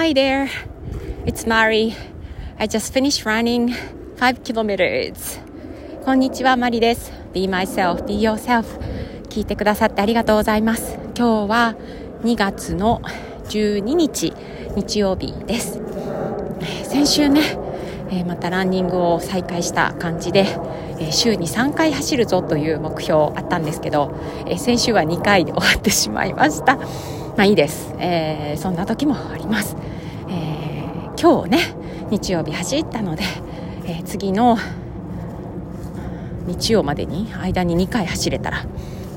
[0.00, 0.48] Hi there,
[1.26, 1.94] it's Mari.
[2.58, 3.74] I just finished running
[4.16, 5.14] 5 kilometers.
[6.06, 7.12] こんにちは、マリです。
[7.34, 8.64] Be myself, be yourself.
[9.28, 10.98] 聞いてくださってありがとうございます。
[11.14, 11.76] 今日は
[12.22, 13.02] 2月の
[13.50, 14.32] 12日、
[14.74, 15.82] 日曜日です。
[16.84, 17.42] 先週ね、
[18.10, 20.46] えまたランニングを再開した感じで、
[20.98, 26.78] え週に3回走るぞという目標あったんですけど、え先週は2回で終わってしまいました。
[27.40, 27.94] まあいいです。
[27.98, 29.76] えー、そんな時もあります。
[31.20, 31.58] 今日ね、
[32.10, 33.24] 日曜日走ったので、
[33.84, 34.56] えー、次の
[36.46, 38.64] 日曜までに間に2回走れたら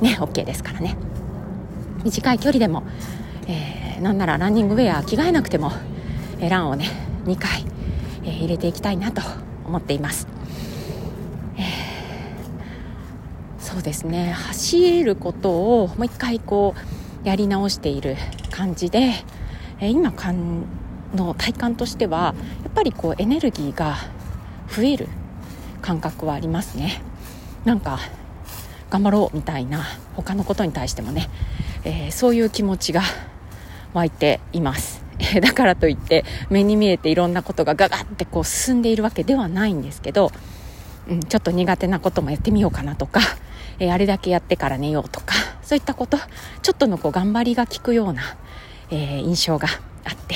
[0.02, 0.98] ね、OK ですからね。
[2.04, 2.84] 短い距離でも、
[3.48, 5.72] えー、なんならランニングウェア着替えなくても、
[6.42, 6.90] えー、ランをね、
[7.24, 7.64] 2回、
[8.26, 9.22] えー、入れていきたいなと
[9.66, 10.28] 思っています。
[11.58, 11.64] え
[13.60, 16.76] そうですね走ることをもう一回こ
[17.24, 18.18] うやり直している
[18.52, 19.14] 感じで、
[19.80, 20.66] え今感
[21.14, 23.98] の体感としてはやっぱりこうエネルギーが
[24.70, 25.08] 増える
[25.82, 27.02] 感覚はありますね。
[27.66, 28.00] なんか
[28.90, 29.84] 頑張ろうみたいな
[30.16, 31.30] 他のことに対してもね、
[31.84, 33.02] えー、そういう気持ちが
[33.94, 35.04] 湧いています。
[35.42, 40.32] だからといって目に見えていろんなことがガガってこう進んでいるわけではないんですけど、
[41.08, 43.20] うん、ちょっと苦手なこともやってみようかなとか
[43.80, 46.18] えー、あれだけやってから寝ようとかそういったこと
[46.62, 48.22] ちょっとのこう頑張りが効くような、
[48.90, 49.68] えー、印象が
[50.06, 50.36] あって、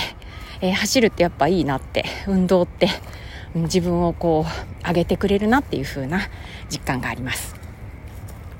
[0.62, 2.90] えー、走るってやっぱいいなって 運動って、
[3.56, 6.22] 自分をこう上げてくれるなっていう風な
[6.70, 7.56] 実感があります、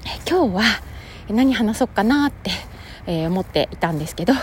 [0.06, 0.64] えー、今日は
[1.30, 2.52] 何話そうかなって、
[3.06, 4.34] え、思っていたんですけど、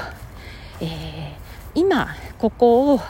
[0.81, 1.33] え、
[1.75, 3.01] 今ここを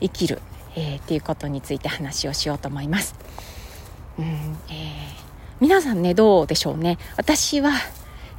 [0.00, 0.40] 生きる、
[0.74, 3.14] え、っていうことについて話をしようと思います。
[4.18, 5.20] うんえ
[5.60, 7.72] 皆さんねどうでしょうね私は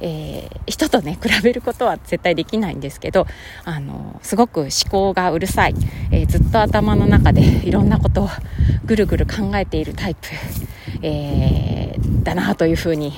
[0.04, 3.26] えー、人とね比べることは絶対できないんですけど
[3.64, 5.74] あのすごく思考がうるさい、
[6.10, 8.28] えー、ずっと頭の中で いろんなことを
[8.84, 10.28] ぐるぐる考えているタイプ、
[11.02, 13.12] えー、だなというふうに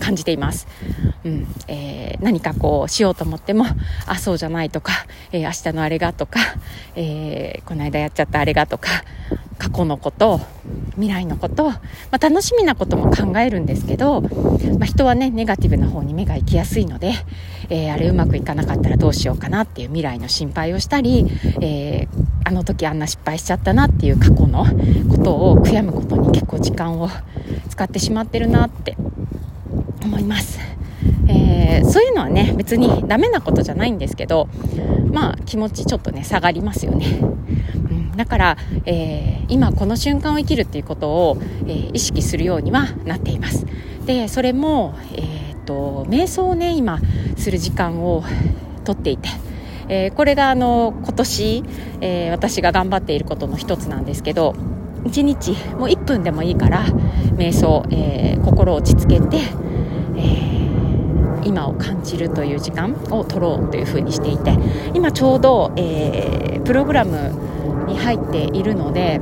[0.00, 0.66] 感じています。
[1.24, 3.64] うんえー、何かこうしようと思っても
[4.06, 4.92] あそうじゃないとか、
[5.30, 6.40] えー、明日のあれがとか、
[6.96, 9.04] えー、この間やっちゃったあれがとか
[9.58, 10.40] 過去のこと
[10.94, 11.80] 未来のこと、ま
[12.10, 14.28] あ、楽しみなことも考えるんですけど、ま
[14.82, 17.12] あ、人はねネガティブな方に目が行きやすいので、
[17.70, 21.26] えー、あれうまくいかなかったらどうしようかなっていう未来の心配をしたり、
[21.60, 24.66] えー、あの時あんな失敗しちゃったなっていう過去の
[25.08, 27.08] ことを悔やむことに結構時間を
[27.70, 28.96] 使ってしまってるなって
[30.04, 30.58] 思います。
[31.28, 34.48] えー、そういうのはね別にダメなことじゃないんですけど
[35.10, 43.66] まあ気持ちちょっとね下がりますよね、うん、だから、えー、今この瞬間を生きるっていうことを、えー、意識するようにはなっています
[44.06, 47.00] でそれも、えーと、瞑想をね今
[47.36, 48.24] する時間を
[48.84, 49.28] とっていて
[49.88, 51.64] えー、これがあの今年、
[52.00, 54.54] えー、私が頑張っていることの一つなんですけど
[55.04, 59.38] 1日もう1分でもいいから瞑想、えー、心を落ち着けて、
[61.44, 64.56] 今を感じるという時間を取ろうというふうにしていて
[64.94, 67.32] 今ちょうど、えプログラム
[67.86, 69.20] に入っているので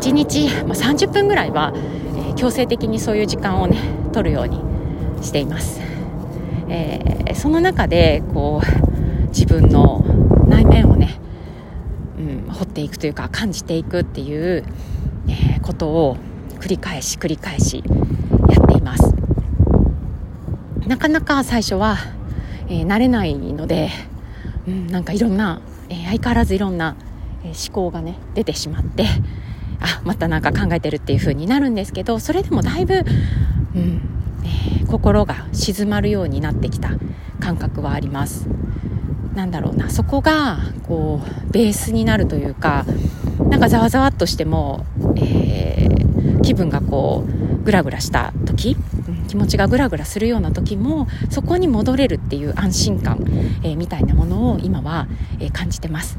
[0.00, 1.72] 1日、まあ、30分ぐらいは、
[2.30, 3.78] え強制的にそういう時間をね
[4.12, 4.60] 取るように
[5.22, 5.80] しています、
[6.68, 10.04] えー、その中でこう自分の
[10.48, 11.20] 内面をね、
[12.18, 14.64] うん、掘っていくというか感じていくっていう、
[15.28, 16.16] えー、ことを
[16.58, 17.82] 繰り返し繰り返し
[20.90, 21.98] なかなか最初は、
[22.68, 23.90] えー、慣れないので、
[24.66, 26.96] うん、なんかいろんな、えー、相変わらずいろんな、
[27.44, 29.06] えー、思考がね出てしまって
[29.78, 33.04] あまた何か考えてるっていう風になるんですけどそれでもだいぶ、
[33.76, 34.02] うん
[34.42, 36.90] えー、心が静まるようになってきた
[37.38, 38.48] 感覚はあります。
[39.36, 40.58] なんだろうなそこが
[40.88, 42.84] こうベースになるというか
[43.48, 44.84] なんかざわざわっとしても、
[45.14, 48.76] えー、気分がこうグラグラした時、
[49.30, 53.24] 気持ちがグラグラするような時もそこに戻れるっていう安心感、
[53.62, 55.06] えー、みたいなものを今は、
[55.38, 56.18] えー、感じてます。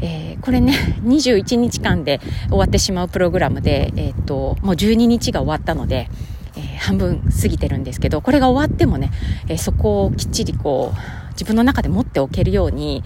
[0.00, 0.74] えー、これね
[1.06, 6.10] 21日間で終わってしまうプログラムで、えーと、もう12日が終わったので、
[6.56, 9.12] えー、半分過ぎてるんですけどこれが終わってもね、
[9.48, 13.04] え、そこをきっちりこう自分の中で持っておけるように、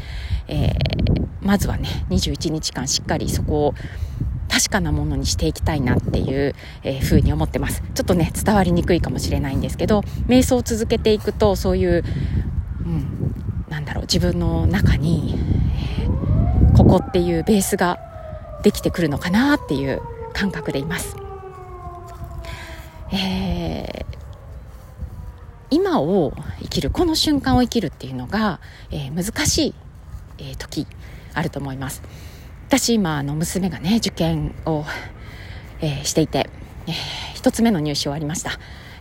[0.49, 0.73] え
[1.43, 3.75] まずはね21日間しっかりそこを
[4.53, 12.05] 確かなものにしていきたいなっていう、えー、風に思ってますちょっとね伝わりにくいかもしれないんですけど瞑想を続けていくとそういう、
[12.85, 13.35] うん、
[13.71, 16.23] なんだろう自分の中に、えー
[16.77, 17.99] ここっていうベースが
[18.63, 20.01] できてくるのかなっていう
[20.33, 21.17] 感覚でいます。
[23.13, 24.05] えー、
[25.71, 26.33] 今を
[26.63, 28.59] 生きるこの瞬間を生きるっていうのが、
[28.91, 29.75] えー、難しい、
[30.39, 30.87] え、時
[31.35, 32.03] あると思います
[32.73, 34.87] 私今あの娘がね受験を、
[35.83, 36.49] えー、していて、
[36.87, 38.53] えー、1つ目の入試終わりました、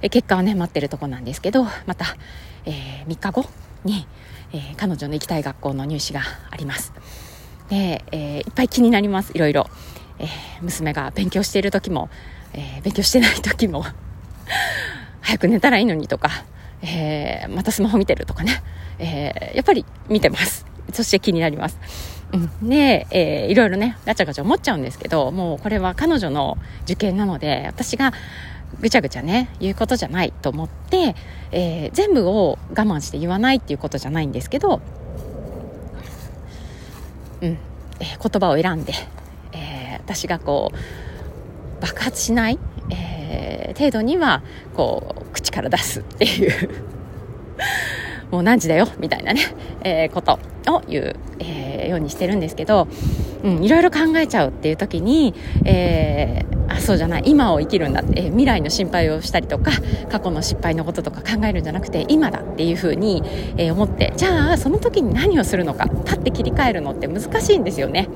[0.01, 2.17] えー、結果はね待ってるとこなんですけどまた、
[2.65, 3.45] えー、3日後
[3.85, 4.05] に、
[4.51, 6.19] えー、彼女の行きたい学校の入試が
[6.49, 6.91] あります。
[7.69, 9.31] で、えー、いっぱい気になります。
[9.33, 9.67] いろいろ、
[10.19, 10.27] えー、
[10.63, 12.09] 娘が勉強している時も、
[12.51, 13.85] えー、勉強してない時も
[15.21, 16.43] 早く寝たらいいのにとか、
[16.81, 18.61] えー、またスマホ見てるとかね、
[18.99, 20.65] えー、やっぱり見てます。
[20.91, 22.10] そして気になります。
[22.33, 28.13] うん、で、えー、いろいろねガチャガチャ思っちゃうんですけどもうこれは彼女の受験なので私が
[28.79, 31.15] ぐちゃぐちゃね言うことじゃないと思って、
[31.51, 34.81] えー、全部を我慢して言わないっていうことじゃないんですけど、
[37.41, 37.57] うん。
[37.99, 38.93] えー、言葉を選んで、
[39.51, 42.57] えー、私がこう爆発しない、
[42.89, 44.41] えー、程度には
[44.75, 46.69] こう口から出すっていう。
[48.31, 48.87] もう何時だよ？
[48.97, 49.41] みたいなね、
[49.83, 50.39] えー、こと。
[50.67, 52.87] を言う、えー、ようにしてるんですけど、
[53.43, 55.33] うん、いろいろ考えちゃうっていう時に、
[55.65, 59.71] えー、あそうじゃない今を生きるんだって、えー、未来の心配をしたりとか
[60.09, 63.23] 過去の失敗のこととか考えるんじゃなくて今だっていうふうに、
[63.57, 68.07] え、思ってじゃあその時に何をするのか立って切り替えるのって難しいんですよね。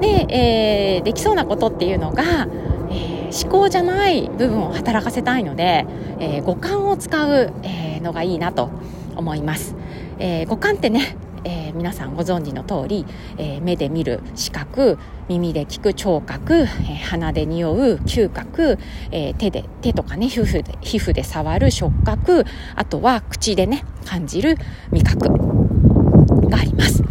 [0.00, 2.48] で、え、できそうなことっていうのが、
[2.90, 5.86] え、思考じゃない部分を働かせたいので、
[6.20, 8.70] え、五感を使う、え、のがいいなと
[9.16, 9.74] 思います、
[10.18, 13.06] えー、五感ってね、えー、皆さんご存知の通り、
[13.36, 14.98] えー、目で見る視覚
[15.28, 16.66] 耳で聞く聴覚、えー、
[17.04, 18.78] 鼻で匂う嗅覚、
[19.10, 22.44] え、手で手とかね皮膚で皮膚で触る触覚
[22.74, 24.56] あとは口でね感じる
[24.90, 25.28] 味覚
[26.48, 27.02] があります。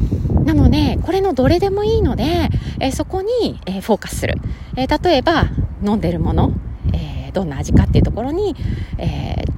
[0.44, 4.35] なのでこれのどれでもいいので、え、そこに、え、フォーカスする、
[4.75, 5.50] え、例えば
[5.83, 6.53] 飲んでるもの、
[6.94, 8.56] え、どんな味かっていうところに、
[8.97, 9.56] えー、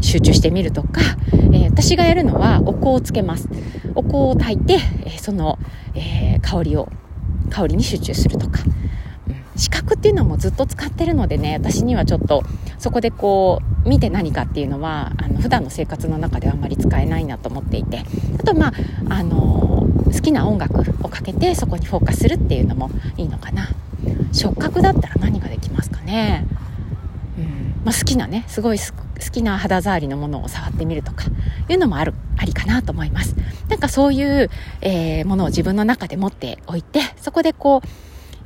[0.00, 1.00] 集中してみるとか、
[1.32, 3.48] えー、私がやるのはお香をつけます。
[3.94, 4.74] お香を炊いて、
[5.04, 5.58] えー、その、
[5.94, 6.88] えー、香りを
[7.50, 8.60] 香りに集中するとか、
[9.28, 12.42] うん、視覚っていうのもずっと使ってるのでね私にはちょっと
[12.78, 18.04] そこでこう見て何かっていうのはあの普段の生活の中ではあんまり使えないなと思っていて。
[18.38, 18.72] あとまあ
[19.08, 23.68] あの好きな音楽をかけてそこにフォーカスするっていうのもいいのかな。
[24.32, 26.46] 触覚だったら何ができますかね、
[27.36, 27.82] うん。
[27.84, 28.84] まあ、好きなねすごい好
[29.22, 31.24] 好きな肌触りのものを触ってみるとか
[31.68, 33.36] いうのもあるありかなと思います
[33.68, 34.50] なんかそういう、
[34.80, 37.88] えー、ものを自分の中で持っておいてそこでこう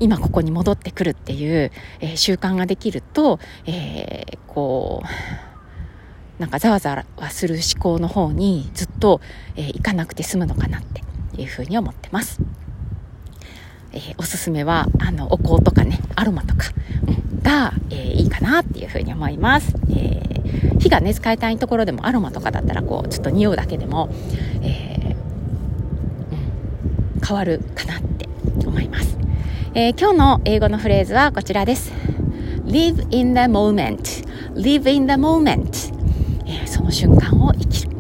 [0.01, 1.71] 今ここに戻ってくるっていう、
[2.01, 9.21] えー、習慣ができると、えー、こうなんかざわざわする思考の方にずっと、
[9.55, 11.03] えー、行かなくて済むのかなって
[11.41, 12.41] いうふうに思ってます。
[13.93, 16.71] えー、おすすめはあのお香とかねアロマとか、
[17.07, 19.77] うん、が、えー、いいかなっていうふうに思います。
[19.91, 20.32] えー
[20.79, 24.09] 火がね使いたいところでもアロマとかだったらこうちょっと匂うだけでも、
[24.63, 25.17] えー、
[27.17, 28.29] うん、変わるかなって
[28.67, 29.17] 思います、
[29.75, 31.93] えー、今日の英語のフレーズはこちらです。
[32.65, 34.25] Live in the moment.
[34.55, 35.93] Live in the moment、
[36.47, 37.91] えー、その瞬間を生きる、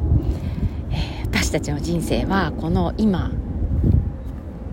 [0.90, 3.32] え私たちの人生はこの今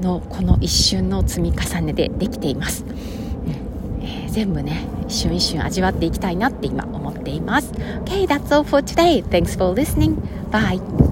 [0.02, 4.04] のこの一瞬の積み重ねでできています、うん。
[4.04, 7.71] えー、全部ね一瞬一瞬味わっていきたいなって今思ています
[8.05, 9.23] Okay, that's all for today.
[9.23, 10.17] Thanks for listening.
[10.51, 11.08] Bye.